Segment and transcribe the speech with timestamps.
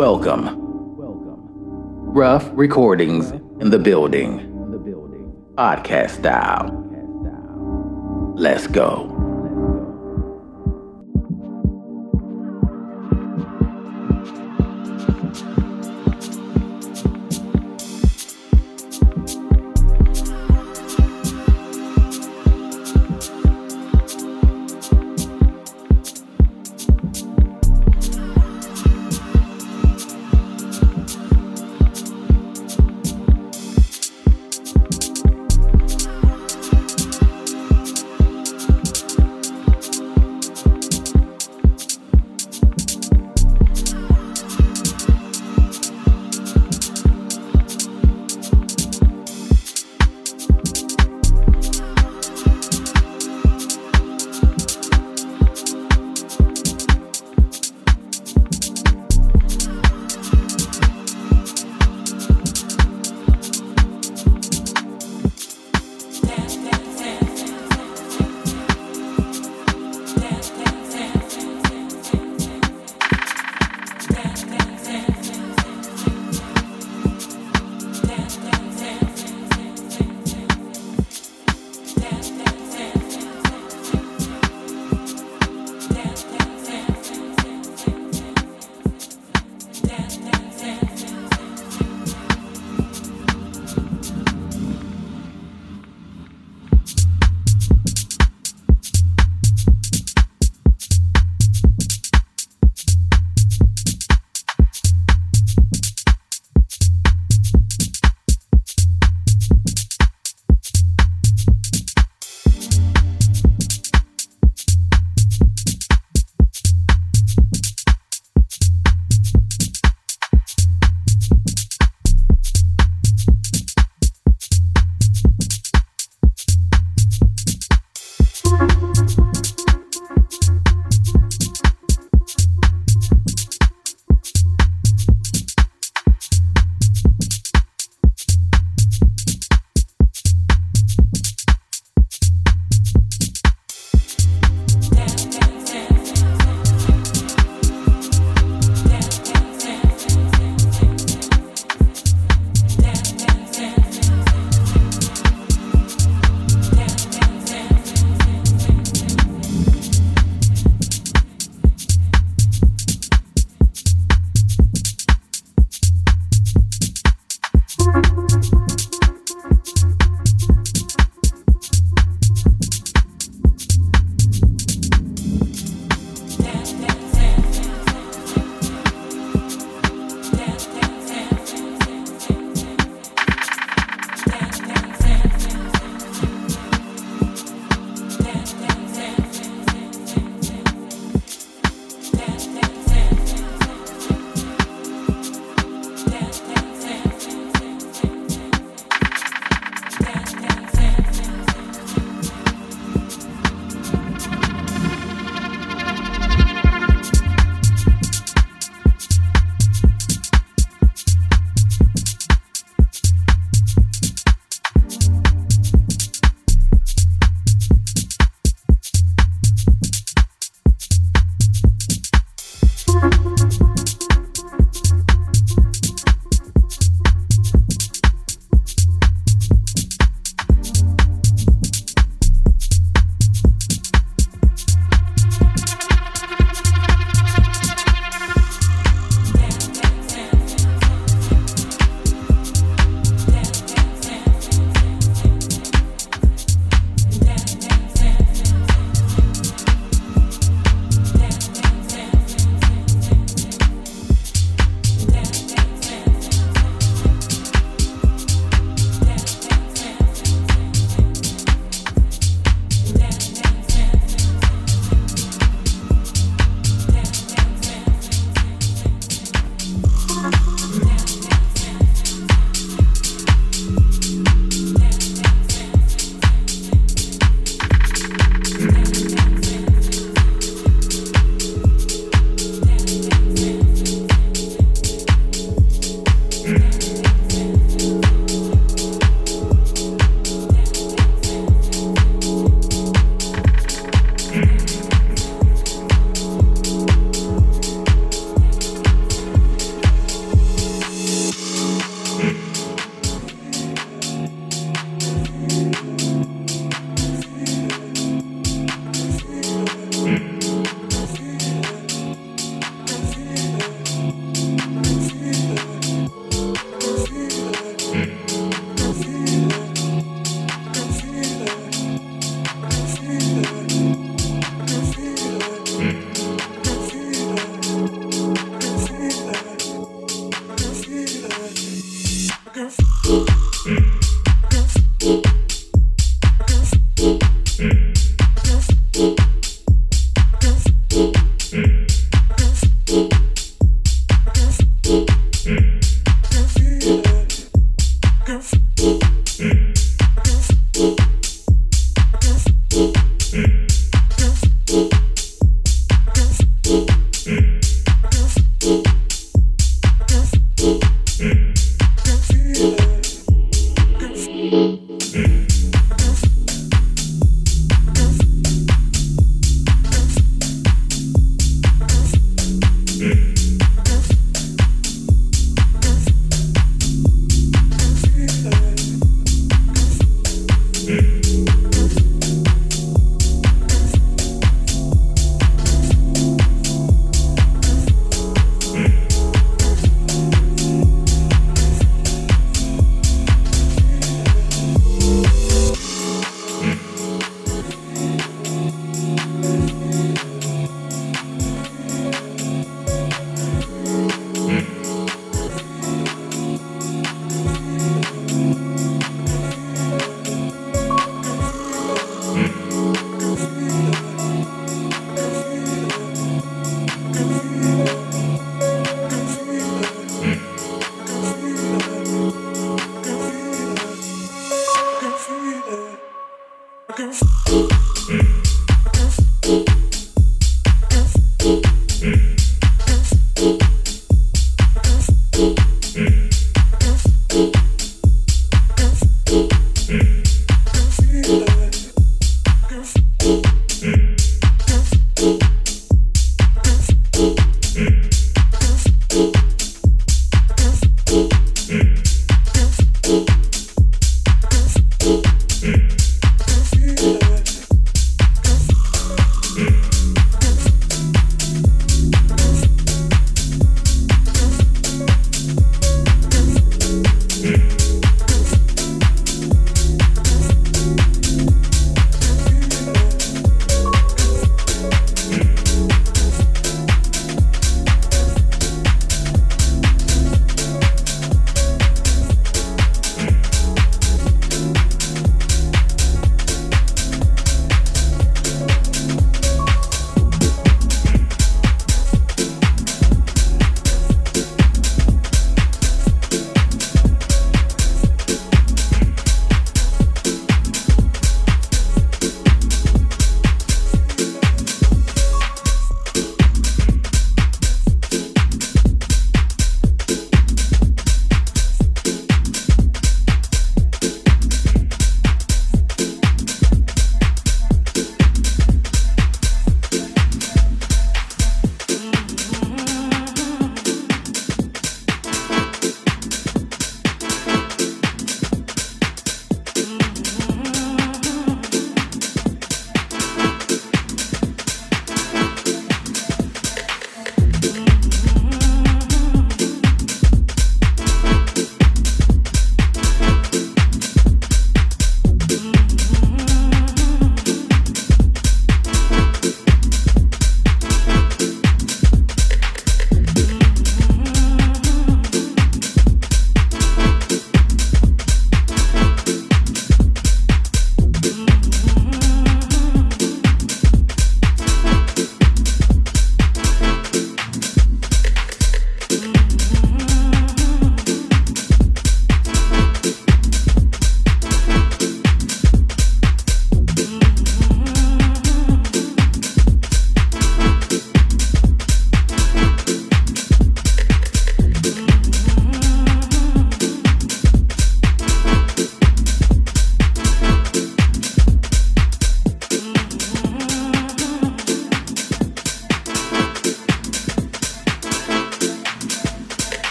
[0.00, 0.46] Welcome.
[0.96, 1.42] Welcome.
[2.14, 4.38] Rough recordings in the building.
[5.58, 6.72] Podcast style.
[8.34, 9.09] Let's go.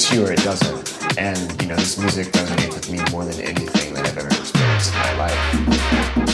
[0.00, 1.18] hits you or it doesn't.
[1.18, 4.92] And you know, this music resonates with me more than anything that I've ever experienced
[4.92, 6.29] in my life.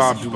[0.00, 0.30] Bob do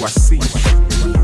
[0.00, 1.17] I see.